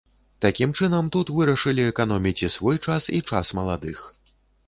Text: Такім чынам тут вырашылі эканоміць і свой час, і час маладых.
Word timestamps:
Такім 0.43 0.71
чынам 0.79 1.09
тут 1.15 1.27
вырашылі 1.39 1.85
эканоміць 1.91 2.43
і 2.43 2.49
свой 2.55 2.77
час, 2.85 3.03
і 3.17 3.23
час 3.33 3.55
маладых. 3.59 3.97